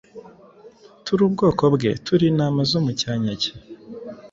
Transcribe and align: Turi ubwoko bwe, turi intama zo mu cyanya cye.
Turi 1.05 1.21
ubwoko 1.27 1.63
bwe, 1.73 1.89
turi 2.05 2.25
intama 2.31 2.61
zo 2.71 2.79
mu 2.85 2.91
cyanya 3.01 3.33
cye. 3.41 3.51